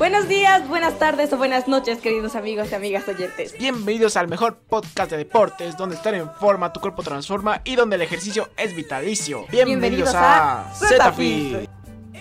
Buenos 0.00 0.28
días, 0.28 0.66
buenas 0.66 0.98
tardes 0.98 1.30
o 1.34 1.36
buenas 1.36 1.68
noches, 1.68 1.98
queridos 1.98 2.34
amigos 2.34 2.72
y 2.72 2.74
amigas 2.74 3.06
oyentes. 3.06 3.54
Bienvenidos 3.58 4.16
al 4.16 4.28
mejor 4.28 4.56
podcast 4.56 5.10
de 5.10 5.18
deportes, 5.18 5.76
donde 5.76 5.94
estar 5.94 6.14
en 6.14 6.30
forma, 6.30 6.72
tu 6.72 6.80
cuerpo 6.80 7.02
transforma 7.02 7.60
y 7.64 7.76
donde 7.76 7.96
el 7.96 8.02
ejercicio 8.02 8.48
es 8.56 8.74
vitalicio. 8.74 9.44
Bienvenidos, 9.50 9.80
Bienvenidos 9.82 10.14
a, 10.14 10.70
a 10.70 10.74
Zetafit. 10.74 11.68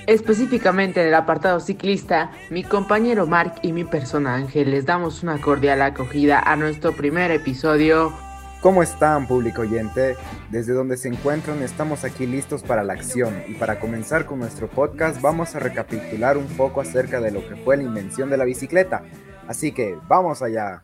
Específicamente 0.08 1.00
en 1.00 1.08
el 1.08 1.16
apartado 1.16 1.62
ciclista, 1.62 2.32
mi 2.50 2.66
compañero 2.66 3.26
Mark 3.28 3.56
y 3.62 3.72
mi 3.72 3.86
persona 3.86 4.36
Ángel 4.36 4.72
les 4.72 4.86
damos 4.86 5.24
una 5.24 5.40
cordial 5.40 5.82
acogida 5.82 6.38
a 6.38 6.58
nuestro 6.58 6.92
primer 6.92 7.32
episodio. 7.32 8.14
¿Cómo 8.62 8.84
están, 8.84 9.26
público 9.26 9.62
oyente? 9.62 10.18
Desde 10.50 10.74
donde 10.74 10.98
se 10.98 11.08
encuentran, 11.08 11.64
estamos 11.64 12.04
aquí 12.04 12.28
listos 12.28 12.62
para 12.62 12.84
la 12.84 12.92
acción. 12.92 13.34
Y 13.48 13.54
para 13.54 13.80
comenzar 13.80 14.26
con 14.26 14.40
nuestro 14.40 14.70
podcast, 14.70 15.22
vamos 15.22 15.56
a 15.56 15.60
recapitular 15.60 16.38
un 16.38 16.46
poco 16.58 16.82
acerca 16.82 17.22
de 17.22 17.32
lo 17.32 17.40
que 17.48 17.56
fue 17.56 17.78
la 17.78 17.84
invención 17.84 18.30
de 18.30 18.36
la 18.36 18.44
bicicleta. 18.44 19.04
Así 19.48 19.72
que, 19.72 19.98
vamos 20.10 20.42
allá. 20.42 20.84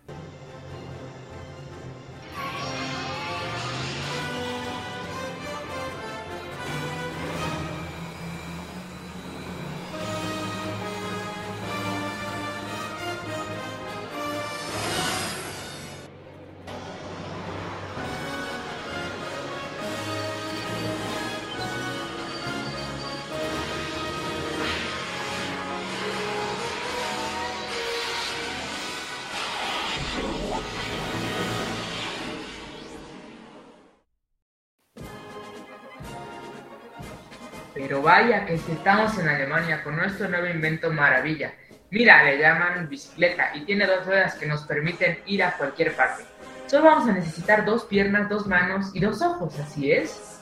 Pero 37.88 38.02
vaya 38.02 38.47
que 38.47 38.55
estamos 38.55 39.16
en 39.19 39.28
Alemania 39.28 39.83
con 39.83 39.95
nuestro 39.95 40.28
nuevo 40.28 40.47
invento 40.47 40.91
maravilla. 40.91 41.53
Mira, 41.92 42.23
le 42.23 42.39
llaman 42.39 42.89
bicicleta 42.89 43.52
y 43.53 43.64
tiene 43.64 43.86
dos 43.86 44.08
ruedas 44.08 44.33
que 44.33 44.47
nos 44.47 44.64
permiten 44.64 45.19
ir 45.27 45.44
a 45.44 45.55
cualquier 45.55 45.95
parte. 45.95 46.23
Solo 46.66 46.86
vamos 46.86 47.08
a 47.08 47.14
necesitar 47.14 47.64
dos 47.64 47.86
piernas, 47.86 48.27
dos 48.27 48.47
manos 48.47 48.89
y 48.95 49.00
dos 49.00 49.22
ojos, 49.22 49.59
así 49.59 49.92
es. 49.92 50.39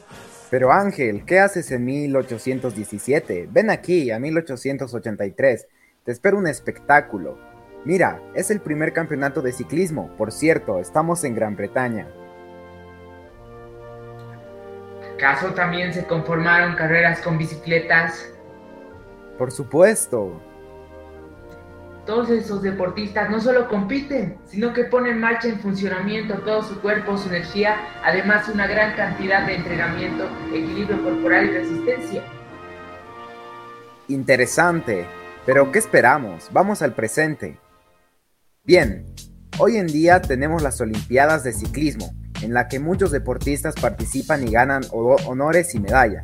Pero 0.50 0.72
Ángel, 0.72 1.26
¿qué 1.26 1.42
haces 1.42 1.70
en 1.72 1.84
1817? 1.84 3.50
Ven 3.52 3.70
aquí, 3.70 4.10
a 4.10 4.20
1883. 4.20 5.68
Te 6.06 6.12
espero 6.14 6.38
un 6.38 6.48
espectáculo. 6.48 7.38
Mira, 7.84 8.22
es 8.36 8.52
el 8.52 8.62
primer 8.62 8.94
campeonato 8.94 9.42
de 9.42 9.52
ciclismo. 9.52 10.16
Por 10.16 10.32
cierto, 10.32 10.80
estamos 10.80 11.26
en 11.26 11.36
Gran 11.36 11.58
Bretaña. 11.58 12.08
¿Acaso 15.16 15.54
también 15.54 15.94
se 15.94 16.06
conformaron 16.06 16.76
carreras 16.76 17.20
con 17.22 17.38
bicicletas? 17.38 18.30
Por 19.38 19.52
supuesto. 19.52 20.42
Todos 22.06 22.30
esos 22.30 22.62
deportistas 22.62 23.30
no 23.30 23.40
solo 23.40 23.70
compiten, 23.70 24.38
sino 24.46 24.74
que 24.74 24.84
ponen 24.84 25.14
en 25.14 25.20
marcha 25.22 25.48
en 25.48 25.60
funcionamiento 25.60 26.36
todo 26.40 26.62
su 26.64 26.82
cuerpo, 26.82 27.18
su 27.18 27.30
energía, 27.30 27.78
además 28.04 28.50
una 28.50 28.68
gran 28.68 28.96
cantidad 28.96 29.46
de 29.46 29.56
entrenamiento, 29.56 30.28
equilibrio 30.54 31.02
corporal 31.02 31.46
y 31.46 31.52
resistencia. 31.52 32.24
Interesante. 34.10 35.06
Pero 35.46 35.72
¿qué 35.72 35.80
esperamos? 35.80 36.50
Vamos 36.52 36.82
al 36.82 36.94
presente. 36.94 37.60
Bien, 38.64 39.06
hoy 39.58 39.78
en 39.78 39.88
día 39.88 40.22
tenemos 40.22 40.62
las 40.62 40.80
Olimpiadas 40.82 41.44
de 41.44 41.54
Ciclismo, 41.54 42.14
en 42.44 42.54
la 42.54 42.68
que 42.68 42.80
muchos 42.80 43.12
deportistas 43.12 43.76
participan 43.76 44.48
y 44.48 44.52
ganan 44.52 44.84
ho- 44.92 45.16
honores 45.28 45.74
y 45.76 45.80
medallas. 45.80 46.22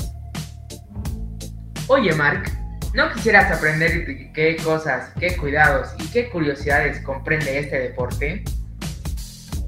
Oye, 1.88 2.14
Mark, 2.14 2.52
¿no 2.94 3.12
quisieras 3.14 3.52
aprender 3.52 4.32
qué 4.34 4.58
cosas, 4.64 5.10
qué 5.20 5.36
cuidados 5.38 5.90
y 6.00 6.08
qué 6.12 6.30
curiosidades 6.30 7.02
comprende 7.04 7.58
este 7.60 7.80
deporte? 7.80 8.44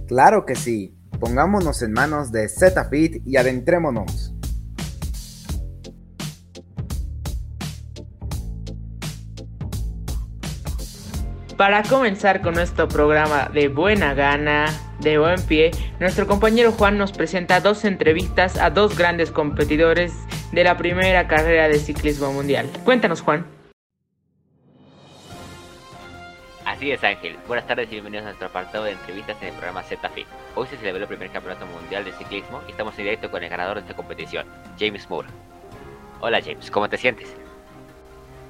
Claro 0.07 0.45
que 0.45 0.55
sí. 0.55 0.95
Pongámonos 1.19 1.81
en 1.83 1.93
manos 1.93 2.31
de 2.31 2.49
Zetafit 2.49 3.21
y 3.27 3.37
adentrémonos. 3.37 4.33
Para 11.61 11.83
comenzar 11.83 12.41
con 12.41 12.55
nuestro 12.55 12.87
programa 12.87 13.47
de 13.53 13.67
buena 13.67 14.15
gana, 14.15 14.65
de 14.97 15.19
buen 15.19 15.39
pie, 15.43 15.69
nuestro 15.99 16.25
compañero 16.25 16.71
Juan 16.71 16.97
nos 16.97 17.11
presenta 17.11 17.59
dos 17.59 17.85
entrevistas 17.85 18.57
a 18.57 18.71
dos 18.71 18.97
grandes 18.97 19.29
competidores 19.29 20.11
de 20.51 20.63
la 20.63 20.75
primera 20.75 21.27
carrera 21.27 21.67
de 21.67 21.77
ciclismo 21.77 22.33
mundial. 22.33 22.67
Cuéntanos, 22.83 23.21
Juan. 23.21 23.45
Así 26.65 26.89
es 26.89 27.03
Ángel, 27.03 27.37
buenas 27.47 27.67
tardes 27.67 27.89
y 27.89 27.91
bienvenidos 27.91 28.23
a 28.23 28.29
nuestro 28.29 28.47
apartado 28.47 28.85
de 28.85 28.93
entrevistas 28.93 29.37
en 29.41 29.49
el 29.49 29.53
programa 29.53 29.83
ZFIT. 29.83 30.25
Hoy 30.55 30.65
se 30.65 30.77
celebró 30.77 31.03
el 31.03 31.07
primer 31.07 31.29
campeonato 31.29 31.67
mundial 31.67 32.03
de 32.03 32.11
ciclismo 32.13 32.63
y 32.67 32.71
estamos 32.71 32.97
en 32.97 33.03
directo 33.03 33.29
con 33.29 33.43
el 33.43 33.49
ganador 33.51 33.75
de 33.75 33.81
esta 33.81 33.95
competición, 33.95 34.47
James 34.79 35.07
Moore. 35.11 35.27
Hola 36.21 36.41
James, 36.41 36.71
¿cómo 36.71 36.89
te 36.89 36.97
sientes? 36.97 37.35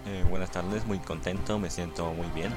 Eh, 0.08 0.24
buenas 0.30 0.50
tardes, 0.50 0.86
muy 0.86 1.00
contento, 1.00 1.60
me 1.60 1.70
siento 1.70 2.14
muy 2.14 2.28
bien. 2.34 2.54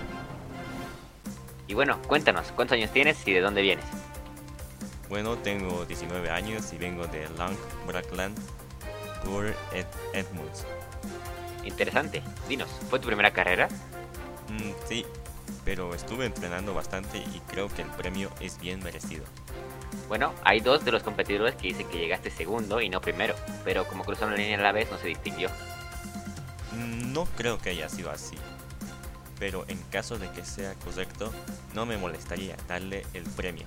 Y 1.67 1.75
bueno, 1.75 2.01
cuéntanos, 2.07 2.53
¿cuántos 2.53 2.77
años 2.77 2.91
tienes 2.93 3.27
y 3.27 3.33
de 3.33 3.41
dónde 3.41 3.63
vienes? 3.63 3.85
Bueno, 5.09 5.37
tengo 5.37 5.85
19 5.85 6.31
años 6.31 6.73
y 6.73 6.77
vengo 6.77 7.07
de 7.07 7.29
Lang 7.39 7.57
Brackland 7.87 8.39
por 9.25 9.47
Ed 9.73 9.87
Edmunds. 10.13 10.65
Interesante, 11.65 12.23
dinos, 12.49 12.69
¿fue 12.91 12.99
tu 12.99 13.07
primera 13.07 13.31
carrera? 13.33 13.69
Mm, 14.49 14.73
sí, 14.89 15.07
pero 15.65 15.95
estuve 15.95 16.27
entrenando 16.27 16.75
bastante 16.75 17.19
y 17.19 17.41
creo 17.49 17.69
que 17.69 17.83
el 17.83 17.89
premio 17.89 18.31
es 18.41 18.59
bien 18.59 18.83
merecido. 18.83 19.25
Bueno, 20.09 20.35
hay 20.45 20.61
dos 20.61 20.85
de 20.85 20.93
los 20.93 21.03
competidores 21.03 21.55
que 21.55 21.69
dicen 21.69 21.89
que 21.89 21.99
llegaste 21.99 22.31
segundo 22.31 22.81
y 22.83 22.91
no 22.91 23.01
primero, 23.01 23.35
pero 23.65 23.87
como 23.87 24.05
cruzaron 24.05 24.33
la 24.33 24.37
línea 24.39 24.59
a 24.59 24.63
la 24.63 24.73
vez 24.73 24.91
no 24.91 24.99
se 24.99 25.09
distinguió. 25.09 25.49
Mm, 26.73 27.13
No 27.13 27.25
creo 27.37 27.59
que 27.59 27.71
haya 27.71 27.89
sido 27.89 28.11
así, 28.11 28.37
pero 29.39 29.65
en 29.69 29.79
caso 29.91 30.19
de 30.19 30.31
que 30.31 30.45
sea 30.45 30.75
correcto, 30.75 31.33
no 31.75 31.87
me 31.87 31.97
molestaría 31.97 32.57
darle 32.69 33.05
el 33.15 33.25
premio. 33.25 33.67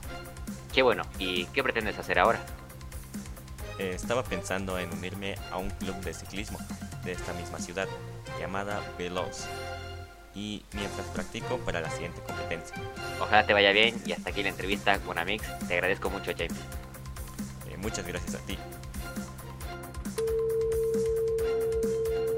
Qué 0.73 0.81
bueno, 0.81 1.03
¿y 1.19 1.45
qué 1.47 1.63
pretendes 1.63 1.97
hacer 1.97 2.19
ahora? 2.19 2.39
Eh, 3.79 3.91
estaba 3.93 4.23
pensando 4.23 4.79
en 4.79 4.91
unirme 4.91 5.35
a 5.51 5.57
un 5.57 5.69
club 5.69 5.95
de 6.01 6.13
ciclismo 6.13 6.57
de 7.03 7.11
esta 7.11 7.33
misma 7.33 7.59
ciudad, 7.59 7.87
llamada 8.39 8.81
Veloz, 8.97 9.45
y 10.33 10.63
mientras 10.73 11.05
practico 11.07 11.57
para 11.57 11.81
la 11.81 11.89
siguiente 11.89 12.21
competencia. 12.21 12.75
Ojalá 13.19 13.45
te 13.45 13.53
vaya 13.53 13.71
bien 13.71 13.99
y 14.05 14.11
hasta 14.11 14.29
aquí 14.29 14.43
la 14.43 14.49
entrevista 14.49 14.99
con 14.99 15.17
Amix. 15.17 15.43
Te 15.67 15.73
agradezco 15.73 16.09
mucho 16.09 16.31
James. 16.37 16.57
Eh, 17.67 17.77
muchas 17.77 18.05
gracias 18.05 18.35
a 18.35 18.39
ti. 18.39 18.57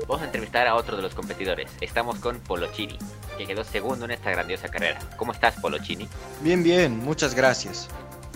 Vamos 0.07 0.23
a 0.23 0.25
entrevistar 0.25 0.65
a 0.65 0.75
otro 0.75 0.95
de 0.95 1.03
los 1.03 1.13
competidores. 1.13 1.69
Estamos 1.81 2.17
con 2.19 2.39
Polochini, 2.39 2.97
que 3.39 3.47
quedó 3.47 3.63
segundo 3.63 4.03
en 4.03 4.11
esta 4.11 4.31
grandiosa 4.31 4.67
carrera. 4.67 4.99
¿Cómo 5.15 5.31
estás, 5.31 5.55
Polochini? 5.61 6.09
Bien, 6.41 6.61
bien, 6.61 6.99
muchas 6.99 7.33
gracias. 7.33 7.87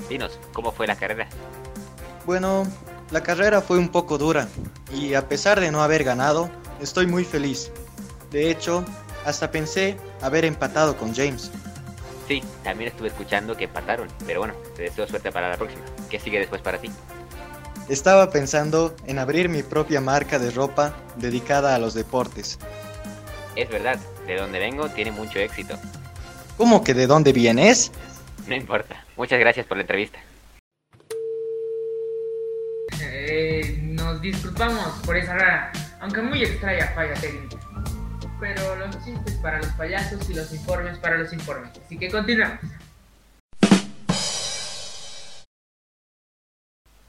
Dinos, 0.08 0.40
¿cómo 0.54 0.72
fue 0.72 0.88
la 0.88 0.96
carrera? 0.96 1.28
Bueno, 2.26 2.66
la 3.12 3.22
carrera 3.22 3.62
fue 3.62 3.78
un 3.78 3.90
poco 3.90 4.18
dura 4.18 4.48
y 4.96 5.14
a 5.14 5.28
pesar 5.28 5.60
de 5.60 5.72
no 5.72 5.84
haber 5.84 6.06
ganado, 6.06 6.50
estoy 6.80 7.06
muy 7.06 7.26
feliz. 7.26 7.70
De 8.32 8.50
hecho, 8.50 8.86
hasta 9.26 9.52
pensé 9.52 9.98
haber 10.22 10.46
empatado 10.46 10.96
con 10.96 11.14
James. 11.14 11.52
Sí, 12.26 12.42
también 12.64 12.90
estuve 12.90 13.10
escuchando 13.10 13.58
que 13.58 13.66
empataron, 13.66 14.08
pero 14.26 14.40
bueno, 14.40 14.54
te 14.78 14.84
deseo 14.84 15.06
suerte 15.06 15.34
para 15.34 15.50
la 15.50 15.58
próxima. 15.58 15.84
¿Qué 16.10 16.18
sigue 16.18 16.40
después 16.40 16.62
para 16.62 16.78
ti? 16.78 16.90
Estaba 17.90 18.30
pensando 18.30 18.96
en 19.06 19.20
abrir 19.20 19.50
mi 19.50 19.64
propia 19.64 20.00
marca 20.00 20.40
de 20.40 20.50
ropa 20.50 20.94
dedicada 21.18 21.76
a 21.76 21.80
los 21.80 21.94
deportes. 21.94 22.58
Es 23.56 23.70
verdad, 23.70 24.00
de 24.26 24.36
donde 24.36 24.60
vengo 24.60 24.90
tiene 24.90 25.12
mucho 25.12 25.40
éxito. 25.40 25.78
¿Cómo 26.58 26.84
que 26.84 26.94
de 26.94 27.08
dónde 27.08 27.34
vienes? 27.34 27.92
No 28.48 28.56
importa. 28.56 29.04
Muchas 29.16 29.40
gracias 29.40 29.66
por 29.66 29.78
la 29.78 29.82
entrevista. 29.82 30.20
Eh, 33.02 33.78
nos 33.80 34.22
disculpamos 34.22 34.88
por 35.06 35.18
esa 35.18 35.36
rara, 35.36 35.72
aunque 36.02 36.22
muy 36.22 36.44
extraña 36.44 36.88
falla 36.96 37.14
técnica. 37.14 37.58
Pero 38.40 38.76
los 38.76 39.06
chistes 39.06 39.36
para 39.36 39.60
los 39.60 39.72
payasos 39.74 40.30
y 40.30 40.34
los 40.34 40.52
informes 40.52 40.98
para 40.98 41.18
los 41.18 41.32
informes. 41.32 41.72
Así 41.86 41.98
que 41.98 42.10
continuamos. 42.10 42.60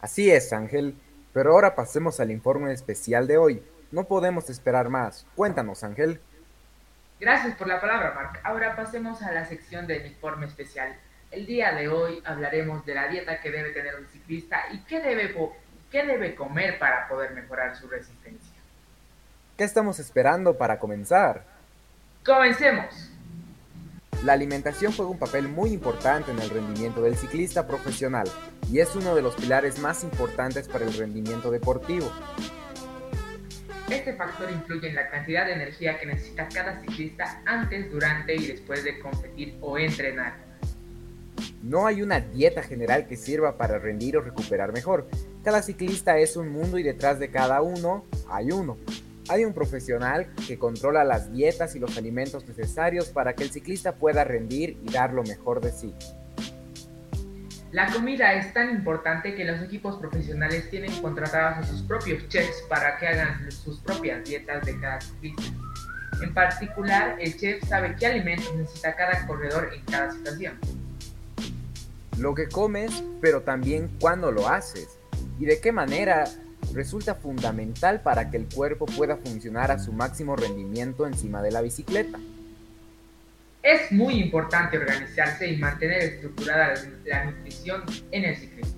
Así 0.00 0.30
es, 0.30 0.52
Ángel. 0.52 0.94
Pero 1.32 1.52
ahora 1.52 1.74
pasemos 1.74 2.20
al 2.20 2.30
informe 2.30 2.72
especial 2.72 3.26
de 3.26 3.38
hoy. 3.38 3.62
No 3.90 4.04
podemos 4.04 4.50
esperar 4.50 4.90
más. 4.90 5.26
Cuéntanos, 5.34 5.82
Ángel. 5.82 6.20
Gracias 7.24 7.54
por 7.56 7.66
la 7.66 7.80
palabra, 7.80 8.12
Mark. 8.14 8.38
Ahora 8.42 8.76
pasemos 8.76 9.22
a 9.22 9.32
la 9.32 9.46
sección 9.46 9.86
del 9.86 10.04
informe 10.04 10.44
especial. 10.44 10.94
El 11.30 11.46
día 11.46 11.72
de 11.72 11.88
hoy 11.88 12.22
hablaremos 12.22 12.84
de 12.84 12.94
la 12.94 13.08
dieta 13.08 13.40
que 13.40 13.50
debe 13.50 13.70
tener 13.70 13.94
un 13.94 14.06
ciclista 14.08 14.64
y 14.70 14.80
qué 14.80 15.00
debe, 15.00 15.34
qué 15.90 16.04
debe 16.04 16.34
comer 16.34 16.78
para 16.78 17.08
poder 17.08 17.30
mejorar 17.30 17.74
su 17.76 17.88
resistencia. 17.88 18.52
¿Qué 19.56 19.64
estamos 19.64 19.98
esperando 20.00 20.58
para 20.58 20.78
comenzar? 20.78 21.44
¡Comencemos! 22.26 23.10
La 24.22 24.34
alimentación 24.34 24.92
juega 24.92 25.10
un 25.10 25.18
papel 25.18 25.48
muy 25.48 25.72
importante 25.72 26.30
en 26.30 26.38
el 26.40 26.50
rendimiento 26.50 27.00
del 27.00 27.16
ciclista 27.16 27.66
profesional 27.66 28.28
y 28.70 28.80
es 28.80 28.94
uno 28.96 29.14
de 29.14 29.22
los 29.22 29.34
pilares 29.34 29.78
más 29.78 30.04
importantes 30.04 30.68
para 30.68 30.84
el 30.84 30.92
rendimiento 30.92 31.50
deportivo. 31.50 32.12
Este 33.90 34.14
factor 34.14 34.50
influye 34.50 34.88
en 34.88 34.94
la 34.94 35.10
cantidad 35.10 35.44
de 35.44 35.52
energía 35.52 35.98
que 35.98 36.06
necesita 36.06 36.48
cada 36.48 36.80
ciclista 36.80 37.42
antes, 37.44 37.92
durante 37.92 38.34
y 38.34 38.46
después 38.46 38.82
de 38.82 38.98
competir 38.98 39.58
o 39.60 39.76
entrenar. 39.76 40.36
No 41.62 41.86
hay 41.86 42.02
una 42.02 42.20
dieta 42.20 42.62
general 42.62 43.06
que 43.06 43.16
sirva 43.16 43.58
para 43.58 43.78
rendir 43.78 44.16
o 44.16 44.22
recuperar 44.22 44.72
mejor. 44.72 45.06
Cada 45.42 45.62
ciclista 45.62 46.18
es 46.18 46.36
un 46.36 46.48
mundo 46.48 46.78
y 46.78 46.82
detrás 46.82 47.18
de 47.18 47.30
cada 47.30 47.60
uno 47.60 48.04
hay 48.28 48.52
uno. 48.52 48.78
Hay 49.28 49.44
un 49.44 49.52
profesional 49.52 50.32
que 50.46 50.58
controla 50.58 51.04
las 51.04 51.30
dietas 51.32 51.74
y 51.74 51.78
los 51.78 51.96
alimentos 51.98 52.46
necesarios 52.46 53.08
para 53.08 53.34
que 53.34 53.42
el 53.42 53.50
ciclista 53.50 53.96
pueda 53.96 54.24
rendir 54.24 54.78
y 54.82 54.92
dar 54.92 55.12
lo 55.12 55.22
mejor 55.24 55.60
de 55.60 55.72
sí. 55.72 55.94
La 57.74 57.90
comida 57.90 58.34
es 58.34 58.52
tan 58.52 58.70
importante 58.70 59.34
que 59.34 59.44
los 59.44 59.60
equipos 59.60 59.96
profesionales 59.96 60.70
tienen 60.70 60.92
contratados 61.02 61.58
a 61.58 61.68
sus 61.68 61.82
propios 61.82 62.28
chefs 62.28 62.62
para 62.68 62.96
que 62.98 63.08
hagan 63.08 63.50
sus 63.50 63.80
propias 63.80 64.22
dietas 64.22 64.64
de 64.64 64.78
cada 64.78 65.00
ciclista. 65.00 65.42
En 66.22 66.32
particular, 66.32 67.16
el 67.18 67.36
chef 67.36 67.64
sabe 67.64 67.96
qué 67.98 68.06
alimentos 68.06 68.54
necesita 68.54 68.94
cada 68.94 69.26
corredor 69.26 69.72
en 69.74 69.84
cada 69.86 70.12
situación. 70.12 70.56
Lo 72.16 72.32
que 72.32 72.46
comes, 72.48 73.02
pero 73.20 73.42
también 73.42 73.90
cuándo 74.00 74.30
lo 74.30 74.48
haces 74.48 74.96
y 75.40 75.44
de 75.44 75.58
qué 75.58 75.72
manera 75.72 76.26
resulta 76.74 77.16
fundamental 77.16 78.02
para 78.02 78.30
que 78.30 78.36
el 78.36 78.46
cuerpo 78.54 78.86
pueda 78.86 79.16
funcionar 79.16 79.72
a 79.72 79.80
su 79.80 79.92
máximo 79.92 80.36
rendimiento 80.36 81.08
encima 81.08 81.42
de 81.42 81.50
la 81.50 81.60
bicicleta. 81.60 82.20
Es 83.64 83.90
muy 83.90 84.20
importante 84.20 84.76
organizarse 84.76 85.48
y 85.48 85.56
mantener 85.56 86.02
estructurada 86.02 86.74
la 87.06 87.24
nutrición 87.24 87.82
en 88.10 88.24
el 88.24 88.36
ciclismo. 88.36 88.74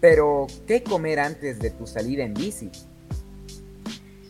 Pero, 0.00 0.48
¿qué 0.66 0.82
comer 0.82 1.20
antes 1.20 1.60
de 1.60 1.70
tu 1.70 1.86
salida 1.86 2.24
en 2.24 2.34
bici? 2.34 2.72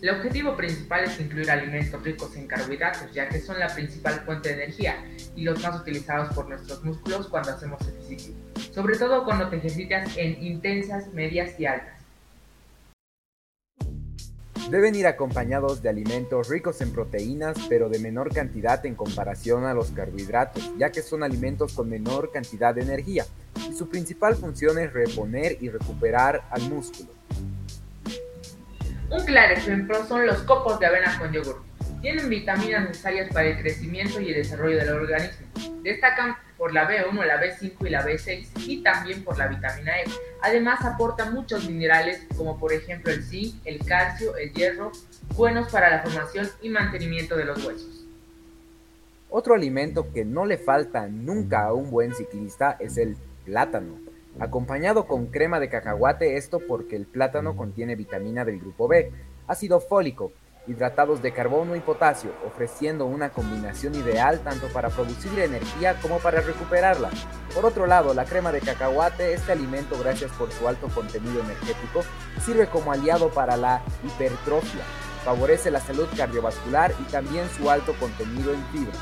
El 0.02 0.11
objetivo 0.11 0.55
principal 0.55 1.05
es 1.05 1.19
incluir 1.19 1.50
alimentos 1.50 2.02
ricos 2.02 2.37
en 2.37 2.46
carbohidratos, 2.46 3.11
ya 3.14 3.31
que 3.31 3.40
son 3.40 3.58
la 3.58 3.69
principal 3.69 4.20
fuente 4.26 4.50
de 4.50 4.64
energía 4.64 5.02
y 5.34 5.44
los 5.44 5.62
más 5.62 5.81
utilizados 5.81 6.34
por 6.34 6.50
nuestros 6.50 6.84
músculos 6.84 7.29
cuando 7.29 7.52
hacemos 7.52 7.81
ejercicio, 7.88 8.34
sobre 8.70 8.99
todo 8.99 9.25
cuando 9.25 9.49
te 9.49 9.56
ejercitas 9.56 10.14
en 10.19 10.43
intensas, 10.44 11.11
medias 11.14 11.58
y 11.58 11.64
altas. 11.64 12.01
Deben 14.70 14.94
ir 14.94 15.06
acompañados 15.06 15.82
de 15.82 15.91
alimentos 15.91 16.49
ricos 16.49 16.81
en 16.81 16.93
proteínas, 16.93 17.56
pero 17.69 17.88
de 17.88 17.99
menor 17.99 18.32
cantidad 18.32 18.85
en 18.87 18.94
comparación 18.94 19.64
a 19.64 19.75
los 19.75 19.91
carbohidratos, 19.91 20.73
ya 20.79 20.91
que 20.91 21.03
son 21.03 21.23
alimentos 21.23 21.75
con 21.75 21.91
menor 21.91 22.31
cantidad 22.32 22.75
de 22.75 22.82
energía, 22.82 23.26
y 23.69 23.75
su 23.75 23.88
principal 23.88 24.35
función 24.35 24.79
es 24.79 24.93
reponer 24.93 25.59
y 25.61 25.69
recuperar 25.69 26.43
al 26.50 26.62
músculo. 26.62 27.11
Un 29.11 29.25
claro 29.26 29.55
ejemplo 29.55 30.06
son 30.06 30.26
los 30.26 30.38
copos 30.44 30.81
de 30.81 30.87
avena 30.87 31.19
con 31.19 31.32
yogur. 31.32 31.62
Tienen 32.00 32.31
vitaminas 32.31 32.88
necesarias 32.88 33.32
para 33.32 33.49
el 33.49 33.61
crecimiento 33.61 34.20
y 34.20 34.29
el 34.29 34.35
desarrollo 34.35 34.79
del 34.79 34.88
organismo. 34.88 35.47
Destacan 35.82 36.35
por 36.62 36.73
la 36.73 36.88
B1, 36.88 37.26
la 37.26 37.43
B5 37.43 37.73
y 37.88 37.91
la 37.91 38.06
B6 38.06 38.69
y 38.69 38.85
también 38.85 39.25
por 39.25 39.37
la 39.37 39.49
vitamina 39.49 39.99
E. 39.99 40.05
Además 40.43 40.85
aporta 40.85 41.29
muchos 41.29 41.69
minerales 41.69 42.25
como 42.37 42.56
por 42.56 42.73
ejemplo 42.73 43.12
el 43.12 43.25
zinc, 43.25 43.56
el 43.64 43.85
calcio, 43.85 44.37
el 44.37 44.53
hierro, 44.53 44.93
buenos 45.35 45.73
para 45.73 45.91
la 45.91 46.03
formación 46.05 46.49
y 46.62 46.69
mantenimiento 46.69 47.37
de 47.37 47.47
los 47.47 47.67
huesos. 47.67 48.06
Otro 49.29 49.56
alimento 49.56 50.12
que 50.12 50.25
no 50.25 50.47
le 50.47 50.56
falta 50.56 51.09
nunca 51.09 51.64
a 51.64 51.73
un 51.73 51.91
buen 51.91 52.14
ciclista 52.14 52.76
es 52.79 52.97
el 52.97 53.17
plátano, 53.44 53.99
acompañado 54.38 55.08
con 55.08 55.26
crema 55.26 55.58
de 55.58 55.69
cacahuate, 55.69 56.37
esto 56.37 56.61
porque 56.61 56.94
el 56.94 57.06
plátano 57.06 57.56
contiene 57.56 57.97
vitamina 57.97 58.44
del 58.44 58.61
grupo 58.61 58.87
B, 58.87 59.11
ácido 59.49 59.81
fólico, 59.81 60.31
hidratados 60.67 61.20
de 61.23 61.32
carbono 61.32 61.75
y 61.75 61.81
potasio, 61.81 62.32
ofreciendo 62.47 63.06
una 63.06 63.31
combinación 63.31 63.94
ideal 63.94 64.41
tanto 64.41 64.69
para 64.69 64.91
producir 64.91 65.37
energía 65.38 65.99
como 66.00 66.19
para 66.19 66.41
recuperarla. 66.41 67.11
Por 67.55 67.67
otro 67.67 67.87
lado, 67.87 68.14
la 68.14 68.25
crema 68.25 68.53
de 68.53 68.61
cacahuate, 68.61 69.35
este 69.35 69.53
alimento 69.53 69.99
gracias 69.99 70.31
por 70.32 70.53
su 70.53 70.69
alto 70.69 70.88
contenido 70.88 71.41
energético, 71.41 72.03
sirve 72.44 72.67
como 72.67 72.93
aliado 72.93 73.31
para 73.31 73.56
la 73.56 73.82
hipertrofia, 74.05 74.85
favorece 75.25 75.70
la 75.70 75.81
salud 75.81 76.06
cardiovascular 76.17 76.93
y 77.00 77.11
también 77.11 77.49
su 77.50 77.69
alto 77.69 77.94
contenido 77.99 78.53
en 78.53 78.65
fibra. 78.67 78.99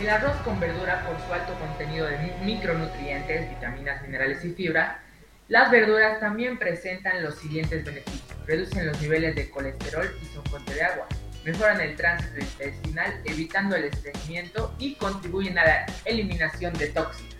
El 0.00 0.10
arroz 0.10 0.36
con 0.44 0.58
verdura 0.58 1.06
por 1.06 1.16
su 1.24 1.32
alto 1.32 1.54
contenido 1.60 2.06
de 2.06 2.18
micronutrientes, 2.44 3.50
vitaminas, 3.50 4.02
minerales 4.02 4.44
y 4.44 4.50
fibra 4.50 4.98
las 5.52 5.70
verduras 5.70 6.18
también 6.18 6.58
presentan 6.58 7.22
los 7.22 7.34
siguientes 7.34 7.84
beneficios. 7.84 8.22
Reducen 8.46 8.86
los 8.86 8.98
niveles 9.02 9.34
de 9.34 9.50
colesterol 9.50 10.10
y 10.22 10.24
son 10.34 10.42
fuente 10.46 10.72
de 10.72 10.82
agua. 10.82 11.06
Mejoran 11.44 11.78
el 11.82 11.94
tránsito 11.94 12.40
intestinal 12.40 13.20
evitando 13.26 13.76
el 13.76 13.84
estreñimiento 13.84 14.74
y 14.78 14.94
contribuyen 14.94 15.58
a 15.58 15.64
la 15.66 15.86
eliminación 16.06 16.72
de 16.72 16.86
tóxicos. 16.86 17.36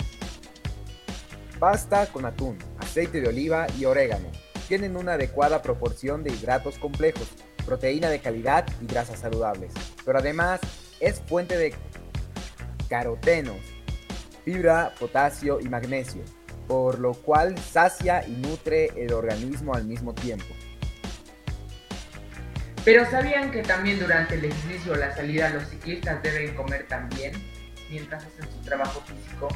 Pasta 1.58 2.04
con 2.04 2.26
atún, 2.26 2.58
aceite 2.80 3.22
de 3.22 3.28
oliva 3.28 3.66
y 3.78 3.86
orégano. 3.86 4.30
Tienen 4.68 4.98
una 4.98 5.14
adecuada 5.14 5.62
proporción 5.62 6.22
de 6.22 6.34
hidratos 6.34 6.78
complejos, 6.78 7.30
proteína 7.64 8.10
de 8.10 8.20
calidad 8.20 8.66
y 8.82 8.86
grasas 8.88 9.20
saludables. 9.20 9.72
Pero 10.04 10.18
además 10.18 10.60
es 11.00 11.22
fuente 11.22 11.56
de 11.56 11.72
carotenos, 12.90 13.56
fibra, 14.44 14.92
potasio 15.00 15.60
y 15.60 15.70
magnesio 15.70 16.22
por 16.66 16.98
lo 16.98 17.14
cual 17.14 17.58
sacia 17.58 18.26
y 18.26 18.32
nutre 18.32 18.90
el 18.96 19.12
organismo 19.12 19.74
al 19.74 19.84
mismo 19.84 20.14
tiempo. 20.14 20.46
Pero 22.84 23.08
¿sabían 23.08 23.52
que 23.52 23.62
también 23.62 24.00
durante 24.00 24.34
el 24.34 24.44
ejercicio 24.46 24.92
o 24.92 24.96
la 24.96 25.14
salida 25.14 25.50
los 25.50 25.68
ciclistas 25.68 26.20
deben 26.22 26.54
comer 26.54 26.86
también 26.88 27.32
mientras 27.88 28.24
hacen 28.24 28.50
su 28.50 28.58
trabajo 28.64 29.00
físico? 29.02 29.48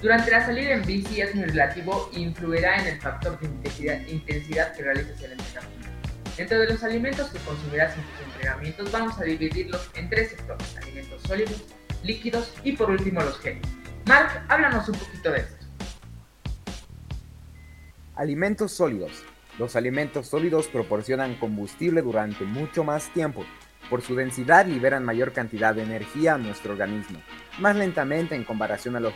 Durante 0.00 0.32
la 0.32 0.44
salida 0.44 0.72
en 0.72 0.84
bici 0.84 1.20
es 1.20 1.32
muy 1.36 1.44
relativo 1.44 2.10
e 2.12 2.18
influirá 2.18 2.80
en 2.80 2.88
el 2.88 3.00
factor 3.00 3.38
de 3.38 3.46
intensidad, 4.08 4.72
que 4.74 4.82
realices 4.82 5.22
el 5.22 5.32
entrenamiento. 5.32 5.88
Dentro 6.36 6.58
de 6.58 6.66
los 6.66 6.82
alimentos 6.82 7.30
que 7.30 7.38
consumirás 7.38 7.96
en 7.96 8.02
tus 8.02 8.34
entrenamientos 8.34 8.90
vamos 8.90 9.16
a 9.20 9.22
dividirlos 9.22 9.88
en 9.94 10.10
tres 10.10 10.30
sectores, 10.30 10.76
alimentos 10.82 11.22
sólidos, 11.22 11.62
líquidos 12.02 12.52
y 12.64 12.72
por 12.72 12.90
último 12.90 13.20
los 13.20 13.38
geles. 13.38 13.62
Mark, 14.06 14.44
háblanos 14.48 14.88
un 14.88 14.98
poquito 14.98 15.30
de 15.30 15.38
esto. 15.38 15.61
Alimentos 18.22 18.70
sólidos. 18.70 19.24
Los 19.58 19.74
alimentos 19.74 20.28
sólidos 20.28 20.68
proporcionan 20.68 21.34
combustible 21.34 22.02
durante 22.02 22.44
mucho 22.44 22.84
más 22.84 23.12
tiempo. 23.12 23.44
Por 23.90 24.00
su 24.00 24.14
densidad 24.14 24.64
liberan 24.64 25.04
mayor 25.04 25.32
cantidad 25.32 25.74
de 25.74 25.82
energía 25.82 26.34
a 26.34 26.38
nuestro 26.38 26.74
organismo, 26.74 27.20
más 27.58 27.74
lentamente 27.74 28.36
en 28.36 28.44
comparación 28.44 28.94
a 28.94 29.00
los 29.00 29.14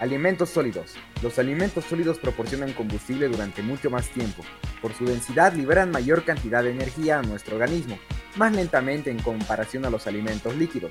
Alimentos 0.00 0.50
sólidos. 0.50 0.96
Los 1.22 1.38
alimentos 1.38 1.84
sólidos 1.84 2.18
proporcionan 2.18 2.72
combustible 2.72 3.28
durante 3.28 3.62
mucho 3.62 3.88
más 3.88 4.08
tiempo. 4.08 4.42
Por 4.82 4.92
su 4.92 5.04
densidad 5.04 5.52
liberan 5.52 5.92
mayor 5.92 6.24
cantidad 6.24 6.64
de 6.64 6.72
energía 6.72 7.20
a 7.20 7.22
nuestro 7.22 7.54
organismo, 7.54 7.96
más 8.34 8.52
lentamente 8.52 9.12
en 9.12 9.22
comparación 9.22 9.84
a 9.84 9.90
los 9.90 10.08
alimentos 10.08 10.56
líquidos. 10.56 10.90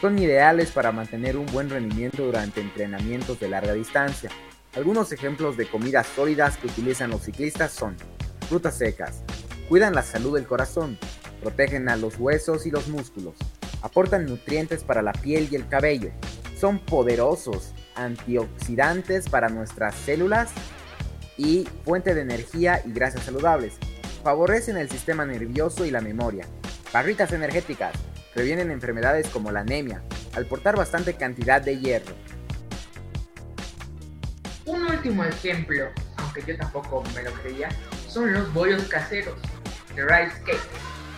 Son 0.00 0.16
ideales 0.20 0.70
para 0.70 0.92
mantener 0.92 1.36
un 1.36 1.46
buen 1.46 1.68
rendimiento 1.68 2.24
durante 2.24 2.60
entrenamientos 2.60 3.40
de 3.40 3.48
larga 3.48 3.72
distancia, 3.72 4.30
algunos 4.76 5.10
ejemplos 5.10 5.56
de 5.56 5.66
comidas 5.66 6.06
sólidas 6.06 6.58
que 6.58 6.66
utilizan 6.66 7.10
los 7.10 7.22
ciclistas 7.22 7.72
son 7.72 7.96
frutas 8.46 8.76
secas, 8.76 9.22
cuidan 9.70 9.94
la 9.94 10.02
salud 10.02 10.34
del 10.34 10.46
corazón, 10.46 10.98
protegen 11.40 11.88
a 11.88 11.96
los 11.96 12.18
huesos 12.18 12.66
y 12.66 12.70
los 12.70 12.86
músculos, 12.88 13.36
aportan 13.80 14.26
nutrientes 14.26 14.84
para 14.84 15.00
la 15.00 15.12
piel 15.12 15.48
y 15.50 15.56
el 15.56 15.66
cabello, 15.66 16.10
son 16.60 16.78
poderosos 16.78 17.72
antioxidantes 17.94 19.30
para 19.30 19.48
nuestras 19.48 19.94
células 19.94 20.50
y 21.38 21.66
fuente 21.84 22.14
de 22.14 22.20
energía 22.20 22.82
y 22.84 22.92
grasas 22.92 23.24
saludables. 23.24 23.74
Favorecen 24.22 24.76
el 24.76 24.90
sistema 24.90 25.24
nervioso 25.24 25.86
y 25.86 25.90
la 25.90 26.02
memoria. 26.02 26.46
Barritas 26.92 27.32
energéticas 27.32 27.94
previenen 28.34 28.70
enfermedades 28.70 29.28
como 29.28 29.50
la 29.52 29.60
anemia 29.60 30.02
al 30.34 30.44
portar 30.44 30.76
bastante 30.76 31.14
cantidad 31.14 31.62
de 31.62 31.78
hierro 31.78 32.14
un 34.66 34.84
último 34.84 35.24
ejemplo, 35.24 35.88
aunque 36.16 36.42
yo 36.42 36.56
tampoco 36.56 37.02
me 37.14 37.22
lo 37.22 37.32
creía, 37.32 37.68
son 38.08 38.32
los 38.32 38.52
bollos 38.52 38.82
caseros, 38.88 39.38
the 39.94 40.02
rice 40.02 40.36
cake. 40.44 40.60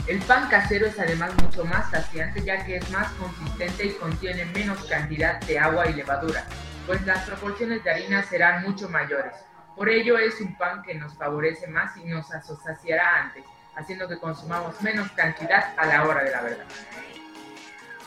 El 0.07 0.19
pan 0.21 0.49
casero 0.49 0.87
es 0.87 0.99
además 0.99 1.33
mucho 1.43 1.65
más 1.65 1.91
saciante 1.91 2.43
ya 2.43 2.65
que 2.65 2.77
es 2.77 2.91
más 2.91 3.11
consistente 3.13 3.87
y 3.87 3.91
contiene 3.93 4.45
menos 4.47 4.85
cantidad 4.85 5.41
de 5.41 5.59
agua 5.59 5.89
y 5.89 5.95
levadura, 5.95 6.45
pues 6.87 7.05
las 7.07 7.25
proporciones 7.27 7.83
de 7.85 7.91
harina 7.91 8.23
serán 8.23 8.63
mucho 8.63 8.89
mayores. 8.89 9.35
Por 9.77 9.89
ello 9.89 10.19
es 10.19 10.41
un 10.41 10.57
pan 10.57 10.83
que 10.83 10.95
nos 10.95 11.15
favorece 11.15 11.67
más 11.69 11.97
y 11.97 12.05
nos 12.05 12.31
asociará 12.33 13.23
antes, 13.23 13.45
haciendo 13.77 14.09
que 14.09 14.19
consumamos 14.19 14.81
menos 14.83 15.11
cantidad 15.13 15.75
a 15.77 15.87
la 15.87 16.05
hora 16.05 16.25
de 16.25 16.31
la 16.31 16.43
verdad. 16.43 16.65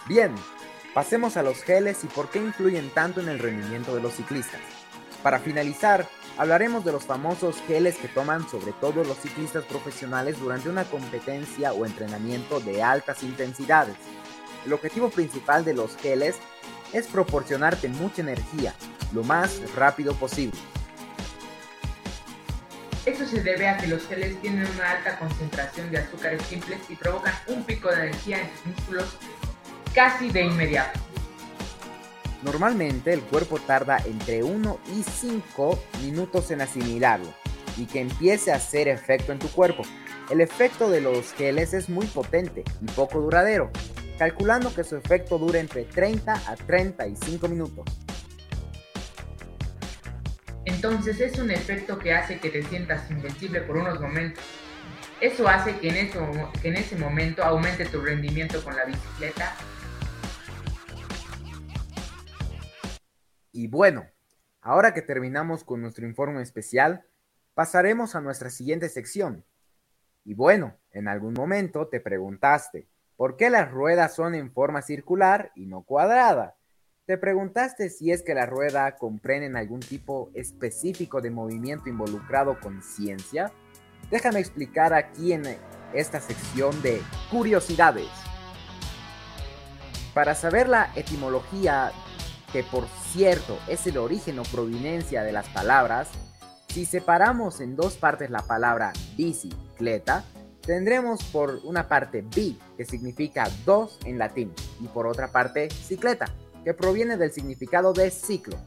Bien, 0.07 0.35
pasemos 0.93 1.37
a 1.37 1.43
los 1.43 1.63
geles 1.63 2.03
y 2.03 2.07
por 2.07 2.29
qué 2.29 2.39
influyen 2.39 2.89
tanto 2.89 3.21
en 3.21 3.29
el 3.29 3.39
rendimiento 3.39 3.95
de 3.95 4.01
los 4.01 4.13
ciclistas. 4.13 4.80
Para 5.23 5.39
finalizar, 5.39 6.07
hablaremos 6.37 6.83
de 6.83 6.91
los 6.91 7.05
famosos 7.05 7.61
geles 7.67 7.97
que 7.97 8.07
toman 8.07 8.49
sobre 8.49 8.71
todo 8.73 9.03
los 9.03 9.17
ciclistas 9.17 9.65
profesionales 9.65 10.39
durante 10.39 10.67
una 10.67 10.83
competencia 10.85 11.73
o 11.73 11.85
entrenamiento 11.85 12.59
de 12.59 12.81
altas 12.81 13.21
intensidades. 13.21 13.97
El 14.65 14.73
objetivo 14.73 15.09
principal 15.09 15.63
de 15.63 15.75
los 15.75 15.95
geles 15.97 16.37
es 16.91 17.07
proporcionarte 17.07 17.87
mucha 17.87 18.21
energía, 18.21 18.73
lo 19.13 19.23
más 19.23 19.61
rápido 19.75 20.15
posible. 20.15 20.57
Esto 23.05 23.25
se 23.25 23.41
debe 23.41 23.67
a 23.67 23.77
que 23.77 23.87
los 23.87 24.07
geles 24.07 24.39
tienen 24.41 24.67
una 24.75 24.91
alta 24.91 25.17
concentración 25.19 25.91
de 25.91 25.99
azúcares 25.99 26.41
simples 26.43 26.79
y 26.89 26.95
provocan 26.95 27.33
un 27.47 27.63
pico 27.63 27.89
de 27.89 28.07
energía 28.07 28.41
en 28.41 28.49
tus 28.49 28.65
músculos 28.65 29.17
casi 29.93 30.29
de 30.29 30.45
inmediato. 30.45 31.00
Normalmente 32.43 33.13
el 33.13 33.21
cuerpo 33.21 33.59
tarda 33.59 33.97
entre 34.05 34.43
1 34.43 34.79
y 34.97 35.03
5 35.03 35.79
minutos 36.01 36.49
en 36.51 36.61
asimilarlo 36.61 37.31
y 37.77 37.85
que 37.85 38.01
empiece 38.01 38.51
a 38.51 38.55
hacer 38.55 38.87
efecto 38.87 39.31
en 39.31 39.39
tu 39.39 39.47
cuerpo. 39.49 39.83
El 40.29 40.41
efecto 40.41 40.89
de 40.89 41.01
los 41.01 41.33
geles 41.33 41.73
es 41.73 41.89
muy 41.89 42.07
potente 42.07 42.63
y 42.81 42.85
poco 42.91 43.19
duradero, 43.19 43.69
calculando 44.17 44.73
que 44.73 44.83
su 44.83 44.95
efecto 44.95 45.37
dura 45.37 45.59
entre 45.59 45.83
30 45.83 46.33
a 46.33 46.55
35 46.55 47.47
minutos. 47.47 47.85
Entonces 50.65 51.19
es 51.19 51.37
un 51.37 51.51
efecto 51.51 51.99
que 51.99 52.13
hace 52.13 52.39
que 52.39 52.49
te 52.49 52.63
sientas 52.63 53.09
invencible 53.11 53.61
por 53.61 53.77
unos 53.77 53.99
momentos. 53.99 54.43
Eso 55.19 55.47
hace 55.47 55.77
que 55.77 55.89
en, 55.89 56.11
que 56.61 56.67
en 56.69 56.75
ese 56.75 56.95
momento 56.95 57.43
aumente 57.43 57.85
tu 57.85 58.01
rendimiento 58.01 58.63
con 58.63 58.75
la 58.75 58.85
bicicleta. 58.85 59.55
Y 63.51 63.67
bueno, 63.67 64.07
ahora 64.61 64.93
que 64.93 65.01
terminamos 65.01 65.63
con 65.63 65.81
nuestro 65.81 66.05
informe 66.05 66.41
especial, 66.41 67.05
pasaremos 67.53 68.15
a 68.15 68.21
nuestra 68.21 68.49
siguiente 68.49 68.89
sección. 68.89 69.43
Y 70.23 70.33
bueno, 70.33 70.77
en 70.91 71.07
algún 71.07 71.33
momento 71.33 71.87
te 71.87 71.99
preguntaste, 71.99 72.87
¿por 73.17 73.37
qué 73.37 73.49
las 73.49 73.71
ruedas 73.71 74.15
son 74.15 74.35
en 74.35 74.51
forma 74.51 74.81
circular 74.81 75.51
y 75.55 75.65
no 75.65 75.83
cuadrada? 75.83 76.55
¿Te 77.05 77.17
preguntaste 77.17 77.89
si 77.89 78.11
es 78.11 78.21
que 78.21 78.35
la 78.35 78.45
rueda 78.45 78.95
comprende 78.95 79.57
algún 79.57 79.81
tipo 79.81 80.31
específico 80.33 81.19
de 81.19 81.31
movimiento 81.31 81.89
involucrado 81.89 82.59
con 82.59 82.81
ciencia? 82.81 83.51
Déjame 84.09 84.39
explicar 84.39 84.93
aquí 84.93 85.33
en 85.33 85.43
esta 85.93 86.21
sección 86.21 86.81
de 86.81 87.01
curiosidades. 87.29 88.07
Para 90.13 90.35
saber 90.35 90.69
la 90.69 90.91
etimología, 90.95 91.91
que 92.51 92.63
por 92.63 92.87
cierto 93.11 93.57
es 93.67 93.85
el 93.87 93.97
origen 93.97 94.39
o 94.39 94.43
proveniencia 94.43 95.23
de 95.23 95.31
las 95.31 95.47
palabras, 95.49 96.09
si 96.67 96.85
separamos 96.85 97.59
en 97.59 97.75
dos 97.75 97.95
partes 97.95 98.29
la 98.29 98.45
palabra 98.45 98.93
bicicleta, 99.17 100.23
tendremos 100.61 101.23
por 101.25 101.59
una 101.63 101.87
parte 101.87 102.21
bi, 102.21 102.57
que 102.77 102.85
significa 102.85 103.49
dos 103.65 103.99
en 104.05 104.17
latín, 104.17 104.53
y 104.79 104.87
por 104.87 105.07
otra 105.07 105.31
parte 105.31 105.69
cicleta, 105.69 106.25
que 106.63 106.73
proviene 106.73 107.17
del 107.17 107.31
significado 107.31 107.93
de 107.93 108.11
ciclo. 108.11 108.57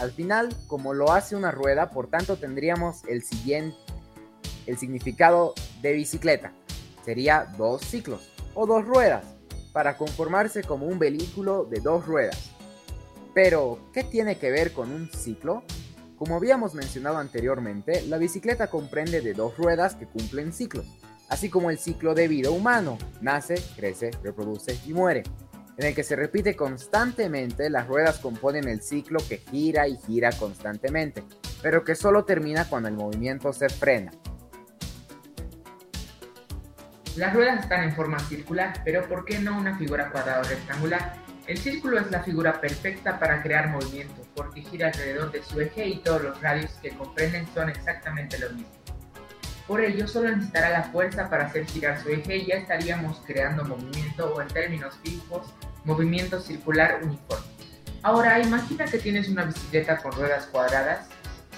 Al 0.00 0.12
final, 0.12 0.54
como 0.66 0.94
lo 0.94 1.12
hace 1.12 1.34
una 1.34 1.50
rueda, 1.50 1.90
por 1.90 2.08
tanto 2.08 2.36
tendríamos 2.36 3.04
el 3.08 3.22
siguiente, 3.24 3.76
el 4.66 4.78
significado 4.78 5.54
de 5.82 5.92
bicicleta. 5.92 6.52
Sería 7.04 7.52
dos 7.56 7.82
ciclos 7.82 8.30
o 8.54 8.66
dos 8.66 8.84
ruedas, 8.84 9.24
para 9.72 9.96
conformarse 9.96 10.62
como 10.62 10.86
un 10.86 10.98
vehículo 10.98 11.64
de 11.64 11.80
dos 11.80 12.06
ruedas. 12.06 12.50
Pero, 13.40 13.78
¿qué 13.92 14.02
tiene 14.02 14.36
que 14.36 14.50
ver 14.50 14.72
con 14.72 14.90
un 14.90 15.08
ciclo? 15.12 15.62
Como 16.16 16.34
habíamos 16.34 16.74
mencionado 16.74 17.18
anteriormente, 17.18 18.02
la 18.08 18.18
bicicleta 18.18 18.66
comprende 18.66 19.20
de 19.20 19.32
dos 19.32 19.56
ruedas 19.56 19.94
que 19.94 20.06
cumplen 20.06 20.52
ciclos, 20.52 20.86
así 21.28 21.48
como 21.48 21.70
el 21.70 21.78
ciclo 21.78 22.16
de 22.16 22.26
vida 22.26 22.50
humano, 22.50 22.98
nace, 23.20 23.54
crece, 23.76 24.10
reproduce 24.24 24.76
y 24.84 24.92
muere 24.92 25.22
en 25.76 25.86
el 25.86 25.94
que 25.94 26.02
se 26.02 26.16
repite 26.16 26.56
constantemente, 26.56 27.70
las 27.70 27.86
ruedas 27.86 28.18
componen 28.18 28.66
el 28.66 28.82
ciclo 28.82 29.20
que 29.28 29.38
gira 29.38 29.86
y 29.86 29.96
gira 29.98 30.32
constantemente, 30.32 31.22
pero 31.62 31.84
que 31.84 31.94
solo 31.94 32.24
termina 32.24 32.68
cuando 32.68 32.88
el 32.88 32.96
movimiento 32.96 33.52
se 33.52 33.68
frena. 33.68 34.10
Las 37.14 37.32
ruedas 37.32 37.60
están 37.60 37.84
en 37.84 37.92
forma 37.92 38.18
circular, 38.18 38.82
pero 38.84 39.08
¿por 39.08 39.24
qué 39.24 39.38
no 39.38 39.56
una 39.56 39.78
figura 39.78 40.10
cuadrada 40.10 40.40
o 40.40 40.42
rectangular? 40.42 41.27
El 41.48 41.56
círculo 41.56 41.98
es 41.98 42.10
la 42.10 42.22
figura 42.22 42.60
perfecta 42.60 43.18
para 43.18 43.42
crear 43.42 43.70
movimiento, 43.70 44.22
porque 44.34 44.60
gira 44.60 44.88
alrededor 44.88 45.32
de 45.32 45.42
su 45.42 45.58
eje 45.58 45.88
y 45.88 45.96
todos 46.00 46.22
los 46.22 46.40
radios 46.42 46.70
que 46.82 46.90
comprenden 46.90 47.48
son 47.54 47.70
exactamente 47.70 48.38
lo 48.38 48.50
mismo. 48.50 48.70
Por 49.66 49.80
ello, 49.80 50.06
solo 50.06 50.28
necesitará 50.28 50.68
la 50.68 50.82
fuerza 50.82 51.30
para 51.30 51.46
hacer 51.46 51.64
girar 51.64 52.02
su 52.02 52.10
eje 52.10 52.36
y 52.36 52.46
ya 52.48 52.56
estaríamos 52.56 53.22
creando 53.26 53.64
movimiento 53.64 54.34
o 54.34 54.42
en 54.42 54.48
términos 54.48 54.98
fijos, 55.02 55.46
movimiento 55.84 56.38
circular 56.38 57.00
uniforme. 57.02 57.46
Ahora, 58.02 58.38
imagina 58.40 58.84
que 58.84 58.98
tienes 58.98 59.30
una 59.30 59.44
bicicleta 59.44 59.96
con 59.96 60.12
ruedas 60.12 60.48
cuadradas. 60.48 61.08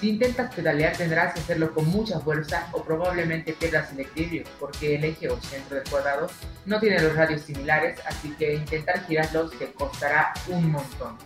Si 0.01 0.09
intentas 0.09 0.51
pedalear 0.55 0.97
tendrás 0.97 1.35
que 1.35 1.41
hacerlo 1.41 1.75
con 1.75 1.85
mucha 1.85 2.19
fuerza 2.19 2.67
o 2.71 2.83
probablemente 2.83 3.53
pierdas 3.53 3.91
el 3.91 3.99
equilibrio 3.99 4.45
porque 4.59 4.95
el 4.95 5.03
eje 5.03 5.29
o 5.29 5.39
centro 5.39 5.75
del 5.75 5.87
cuadrado 5.87 6.27
no 6.65 6.79
tiene 6.79 6.99
los 6.99 7.15
radios 7.15 7.41
similares, 7.41 7.99
así 8.07 8.31
que 8.31 8.55
intentar 8.55 9.05
girarlos 9.05 9.51
te 9.59 9.71
costará 9.71 10.33
un 10.47 10.71
montón. 10.71 11.19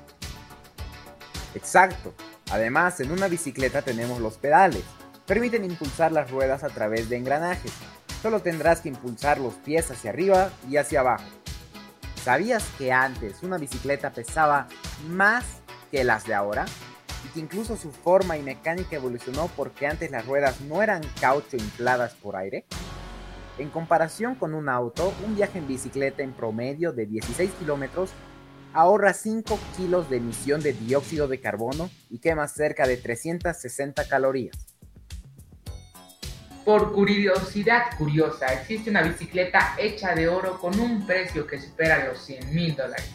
Exacto. 1.53 2.13
Además, 2.51 2.99
en 2.99 3.11
una 3.11 3.29
bicicleta 3.29 3.81
tenemos 3.81 4.19
los 4.19 4.37
pedales, 4.37 4.83
permiten 5.25 5.63
impulsar 5.63 6.11
las 6.11 6.29
ruedas 6.29 6.65
a 6.65 6.67
través 6.67 7.07
de 7.07 7.15
engranajes. 7.15 7.71
Solo 8.21 8.41
tendrás 8.41 8.81
que 8.81 8.89
impulsar 8.89 9.39
los 9.39 9.53
pies 9.53 9.89
hacia 9.89 10.09
arriba 10.09 10.49
y 10.69 10.75
hacia 10.75 10.99
abajo. 10.99 11.23
¿Sabías 12.25 12.65
que 12.77 12.91
antes 12.91 13.41
una 13.41 13.57
bicicleta 13.57 14.11
pesaba 14.11 14.67
más 15.07 15.45
que 15.91 16.03
las 16.03 16.25
de 16.25 16.33
ahora? 16.33 16.65
Y 17.25 17.33
que 17.33 17.39
incluso 17.39 17.75
su 17.75 17.91
forma 17.91 18.37
y 18.37 18.43
mecánica 18.43 18.95
evolucionó 18.95 19.49
porque 19.55 19.87
antes 19.87 20.11
las 20.11 20.25
ruedas 20.25 20.61
no 20.61 20.83
eran 20.83 21.01
caucho 21.19 21.57
infladas 21.57 22.13
por 22.13 22.35
aire. 22.35 22.65
En 23.57 23.69
comparación 23.69 24.35
con 24.35 24.53
un 24.53 24.69
auto, 24.69 25.13
un 25.25 25.35
viaje 25.35 25.59
en 25.59 25.67
bicicleta 25.67 26.21
en 26.23 26.33
promedio 26.33 26.93
de 26.93 27.05
16 27.05 27.51
kilómetros 27.59 28.11
ahorra 28.73 29.13
5 29.13 29.57
kilos 29.77 30.09
de 30.09 30.17
emisión 30.17 30.61
de 30.61 30.73
dióxido 30.73 31.29
de 31.29 31.39
carbono 31.39 31.89
y 32.09 32.19
quema 32.19 32.47
cerca 32.47 32.85
de 32.85 32.97
360 32.97 34.07
calorías. 34.07 34.75
Por 36.65 36.91
curiosidad 36.93 37.95
curiosa, 37.97 38.47
existe 38.47 38.89
una 38.89 39.03
bicicleta 39.03 39.75
hecha 39.77 40.13
de 40.13 40.27
oro 40.27 40.59
con 40.59 40.77
un 40.79 41.05
precio 41.05 41.47
que 41.47 41.61
supera 41.61 42.05
los 42.05 42.19
100 42.25 42.53
mil 42.53 42.75
dólares. 42.75 43.09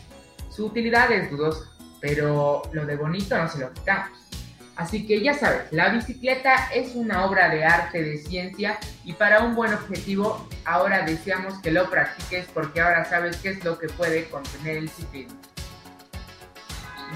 Su 0.48 0.66
utilidad 0.66 1.12
es 1.12 1.30
dudosa, 1.30 1.69
pero 2.00 2.62
lo 2.72 2.86
de 2.86 2.96
bonito 2.96 3.36
no 3.36 3.48
se 3.48 3.58
lo 3.58 3.72
quitamos. 3.72 4.18
Así 4.76 5.06
que 5.06 5.20
ya 5.20 5.34
sabes, 5.34 5.70
la 5.72 5.90
bicicleta 5.90 6.70
es 6.72 6.94
una 6.94 7.26
obra 7.26 7.50
de 7.50 7.64
arte, 7.64 8.02
de 8.02 8.16
ciencia 8.16 8.78
y 9.04 9.12
para 9.12 9.44
un 9.44 9.54
buen 9.54 9.74
objetivo 9.74 10.48
ahora 10.64 11.02
deseamos 11.02 11.60
que 11.60 11.70
lo 11.70 11.90
practiques 11.90 12.46
porque 12.54 12.80
ahora 12.80 13.04
sabes 13.04 13.36
qué 13.36 13.50
es 13.50 13.64
lo 13.64 13.78
que 13.78 13.88
puede 13.88 14.30
contener 14.30 14.78
el 14.78 14.88
ciclismo. 14.88 15.38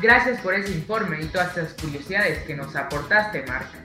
Gracias 0.02 0.40
por 0.40 0.54
ese 0.54 0.72
informe 0.72 1.22
y 1.22 1.26
todas 1.26 1.56
esas 1.56 1.72
curiosidades 1.80 2.42
que 2.44 2.54
nos 2.54 2.76
aportaste, 2.76 3.44
Marca. 3.46 3.78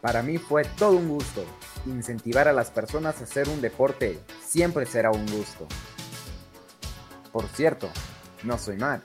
Para 0.00 0.22
mí 0.22 0.38
fue 0.38 0.64
todo 0.78 0.92
un 0.92 1.08
gusto. 1.08 1.44
Incentivar 1.84 2.48
a 2.48 2.52
las 2.52 2.70
personas 2.70 3.20
a 3.20 3.24
hacer 3.24 3.48
un 3.48 3.60
deporte 3.60 4.18
siempre 4.42 4.86
será 4.86 5.10
un 5.10 5.26
gusto. 5.26 5.66
Por 7.32 7.48
cierto, 7.48 7.90
no 8.44 8.56
soy 8.56 8.76
Matt, 8.76 9.02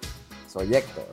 soy 0.51 0.75
Héctor. 0.75 1.05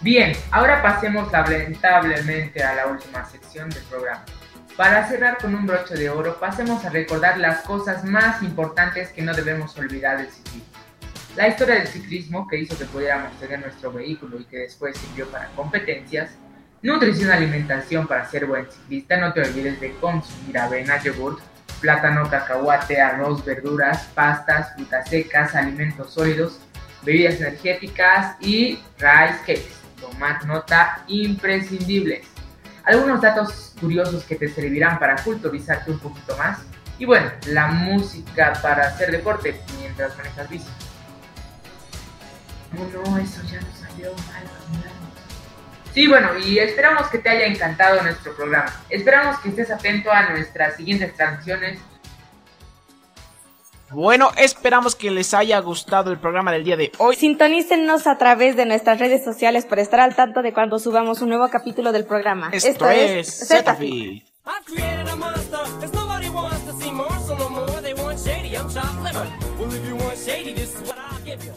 Bien, 0.00 0.32
ahora 0.52 0.80
pasemos 0.80 1.30
lamentablemente 1.30 2.62
a 2.62 2.74
la 2.74 2.86
última 2.86 3.24
sección 3.24 3.68
del 3.68 3.82
programa. 3.84 4.24
Para 4.76 5.06
cerrar 5.08 5.38
con 5.38 5.54
un 5.54 5.66
broche 5.66 5.96
de 5.96 6.08
oro, 6.08 6.38
pasemos 6.38 6.84
a 6.84 6.90
recordar 6.90 7.38
las 7.38 7.62
cosas 7.62 8.04
más 8.04 8.42
importantes 8.42 9.10
que 9.10 9.22
no 9.22 9.34
debemos 9.34 9.76
olvidar 9.76 10.18
del 10.18 10.30
ciclismo. 10.30 10.68
la 11.36 11.48
historia 11.48 11.76
del 11.76 11.86
ciclismo 11.86 12.48
que 12.48 12.58
hizo 12.58 12.78
que 12.78 12.84
pudiéramos 12.84 13.38
tener 13.38 13.60
nuestro 13.60 13.92
vehículo 13.92 14.40
y 14.40 14.44
que 14.44 14.58
después 14.58 14.96
sirvió 14.96 15.28
para 15.28 15.48
competencias, 15.50 16.30
nutrición 16.82 17.30
alimentación 17.30 18.06
para 18.06 18.28
ser 18.28 18.46
buen 18.46 18.70
ciclista, 18.70 19.16
no 19.16 19.32
te 19.32 19.42
olvides 19.42 19.80
de 19.80 19.94
consumir 19.96 20.58
avena, 20.58 21.02
yogurt, 21.02 21.40
plátano, 21.80 22.28
cacahuate, 22.28 23.00
arroz, 23.00 23.44
verduras, 23.44 24.08
pastas, 24.14 24.74
frutas 24.74 25.08
secas, 25.08 25.54
alimentos 25.54 26.12
sólidos, 26.12 26.60
bebidas 27.02 27.40
energéticas 27.40 28.36
y 28.40 28.78
rice 28.98 29.38
cakes. 29.46 29.78
Tomar 30.00 30.44
nota 30.46 31.02
imprescindibles. 31.08 32.26
Algunos 32.84 33.20
datos 33.20 33.74
curiosos 33.80 34.24
que 34.24 34.36
te 34.36 34.48
servirán 34.48 34.98
para 34.98 35.16
culturizarte 35.16 35.90
un 35.90 35.98
poquito 35.98 36.36
más. 36.36 36.58
Y 36.98 37.04
bueno, 37.04 37.30
la 37.46 37.68
música 37.68 38.52
para 38.62 38.88
hacer 38.88 39.10
deporte 39.10 39.60
mientras 39.78 40.16
manejas 40.16 40.48
bici. 40.48 40.68
No, 42.72 42.84
no, 42.84 43.18
eso 43.18 43.42
ya 43.44 43.60
no 43.60 43.68
salió 43.74 44.10
mal. 44.12 44.97
Sí, 45.98 46.06
bueno, 46.06 46.28
y 46.38 46.60
esperamos 46.60 47.08
que 47.08 47.18
te 47.18 47.28
haya 47.28 47.46
encantado 47.46 48.00
nuestro 48.00 48.32
programa. 48.32 48.72
Esperamos 48.88 49.36
que 49.40 49.48
estés 49.48 49.68
atento 49.68 50.12
a 50.12 50.30
nuestras 50.30 50.76
siguientes 50.76 51.12
transmisiones. 51.16 51.80
Bueno, 53.90 54.30
esperamos 54.36 54.94
que 54.94 55.10
les 55.10 55.34
haya 55.34 55.58
gustado 55.58 56.12
el 56.12 56.20
programa 56.20 56.52
del 56.52 56.62
día 56.62 56.76
de 56.76 56.92
hoy. 56.98 57.16
Sintonícenos 57.16 58.06
a 58.06 58.16
través 58.16 58.54
de 58.54 58.64
nuestras 58.64 59.00
redes 59.00 59.24
sociales 59.24 59.66
para 59.66 59.82
estar 59.82 59.98
al 59.98 60.14
tanto 60.14 60.40
de 60.42 60.52
cuando 60.52 60.78
subamos 60.78 61.20
un 61.20 61.30
nuevo 61.30 61.48
capítulo 61.48 61.90
del 61.90 62.04
programa. 62.04 62.50
Esto, 62.52 62.88
es 62.88 63.48
Zetafi. 63.48 64.24
I've 66.28 66.34
a 66.34 66.40
monster, 66.40 66.72
cause 66.72 66.78
nobody 66.78 66.78
wants 66.78 66.78
to 66.78 66.84
see 66.84 66.90
Marshall 66.90 67.36
no 67.38 67.48
more. 67.48 67.80
They 67.80 67.94
want 67.94 68.20
shady, 68.20 68.56
I'm 68.56 68.68
chopped 68.70 69.02
liver. 69.02 69.32
Well, 69.58 69.72
if 69.72 69.86
you 69.86 69.96
want 69.96 70.18
shady, 70.18 70.52
this 70.52 70.74
is 70.74 70.88
what 70.88 70.98
I'll 70.98 71.20
give 71.20 71.44
you. 71.44 71.52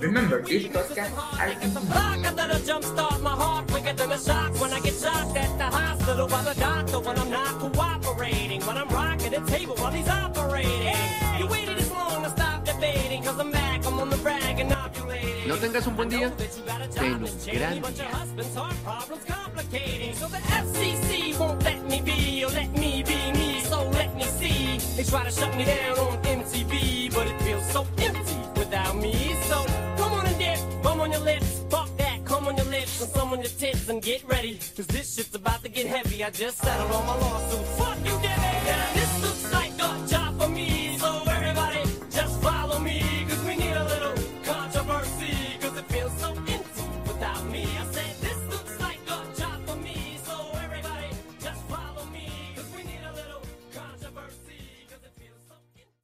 Remember, 0.00 0.42
this 0.42 0.64
podcast 0.64 1.12
I 1.38 2.18
got 2.22 2.36
that 2.36 2.64
jump 2.64 2.84
start 2.84 3.20
my 3.22 3.30
heart 3.30 3.68
quicker 3.68 3.92
than 3.92 4.10
a 4.10 4.18
shock 4.18 4.60
when 4.60 4.72
I 4.72 4.80
get 4.80 4.94
shocked 4.94 5.36
at 5.36 5.58
the 5.58 5.64
hospital 5.64 6.26
by 6.26 6.42
the 6.42 6.54
doctor 6.58 7.00
when 7.00 7.18
I'm 7.18 7.30
not 7.30 7.60
cooperating. 7.60 8.60
When 8.62 8.76
I'm 8.76 8.88
rocking 8.88 9.30
the 9.30 9.40
table 9.46 9.76
while 9.76 9.92
he's 9.92 10.08
operating. 10.08 10.96
You 11.38 11.46
waited 11.46 11.78
this 11.78 11.90
long 11.90 12.24
to 12.24 12.30
stop 12.30 12.64
debating, 12.64 13.22
cause 13.22 13.38
I'm 13.38 13.52
back, 13.52 13.86
I'm 13.86 14.00
on 14.00 14.10
the 14.10 14.16
brag 14.16 14.58
and 14.58 14.70
ovulating. 14.72 15.46
No 15.46 15.56
tengas 15.56 15.86
un 15.86 15.96
buen 15.96 16.10
día, 16.10 16.32
ten 16.94 17.14
un 17.14 17.24
gran 17.52 17.94
día. 17.94 18.10
husband's 18.10 18.54
heart 18.54 18.76
problems 18.82 19.24
complicating. 19.24 20.14
So 20.14 20.26
the 20.26 20.38
FCC 20.38 21.38
won't 21.38 21.62
let 21.62 21.84
me 21.88 22.00
be, 22.00 22.44
or 22.44 22.50
let 22.50 22.70
me 22.72 23.02
be 23.02 23.32
me, 23.32 23.47
so 23.68 23.88
let 23.90 24.14
me 24.16 24.24
see. 24.24 24.78
They 24.96 25.04
try 25.04 25.24
to 25.24 25.30
shut 25.30 25.54
me 25.56 25.64
down 25.64 25.98
on 25.98 26.22
MTV, 26.22 27.14
but 27.14 27.26
it 27.26 27.40
feels 27.42 27.66
so 27.70 27.86
empty 27.98 28.38
without 28.58 28.96
me. 28.96 29.36
So 29.48 29.64
come 29.96 30.12
on 30.12 30.26
and 30.26 30.38
dip, 30.38 30.58
bum 30.82 31.00
on 31.00 31.12
your 31.12 31.20
lips, 31.20 31.62
fuck 31.70 31.88
that, 31.98 32.24
come 32.24 32.46
on 32.48 32.56
your 32.56 32.66
lips, 32.66 33.00
and 33.00 33.10
some 33.10 33.32
on 33.32 33.38
your 33.38 33.54
tits, 33.62 33.88
and 33.88 34.02
get 34.02 34.26
ready, 34.26 34.58
cause 34.76 34.86
this 34.86 35.14
shit's 35.14 35.34
about 35.34 35.62
to 35.62 35.68
get 35.68 35.86
heavy. 35.86 36.24
I 36.24 36.30
just 36.30 36.58
settled 36.58 36.90
all 36.90 37.02
my 37.04 37.16
lawsuits. 37.16 37.78
Fuck 37.78 37.98
you, 37.98 38.16
Debbie! 38.26 38.66
Now 38.66 38.92
this 38.94 39.22
looks 39.22 39.52
job. 39.52 39.57